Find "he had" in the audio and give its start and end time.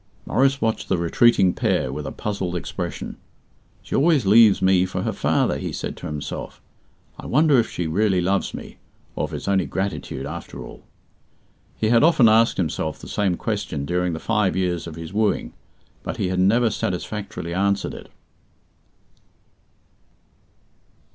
11.77-12.01, 16.17-16.39